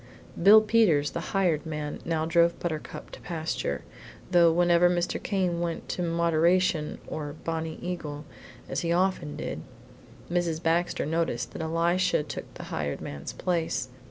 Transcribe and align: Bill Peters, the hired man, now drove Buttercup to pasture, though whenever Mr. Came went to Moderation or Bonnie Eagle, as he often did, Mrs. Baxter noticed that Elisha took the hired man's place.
Bill 0.41 0.61
Peters, 0.61 1.11
the 1.11 1.19
hired 1.29 1.63
man, 1.63 1.99
now 2.05 2.25
drove 2.25 2.59
Buttercup 2.59 3.11
to 3.11 3.21
pasture, 3.21 3.83
though 4.31 4.51
whenever 4.51 4.89
Mr. 4.89 5.21
Came 5.21 5.59
went 5.59 5.87
to 5.89 6.01
Moderation 6.01 6.97
or 7.05 7.33
Bonnie 7.43 7.77
Eagle, 7.83 8.25
as 8.67 8.79
he 8.79 8.91
often 8.91 9.35
did, 9.35 9.61
Mrs. 10.27 10.59
Baxter 10.63 11.05
noticed 11.05 11.51
that 11.51 11.61
Elisha 11.61 12.23
took 12.23 12.51
the 12.55 12.63
hired 12.73 12.99
man's 12.99 13.33
place. 13.33 13.89